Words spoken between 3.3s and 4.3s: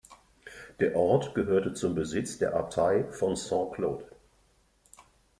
Saint-Claude.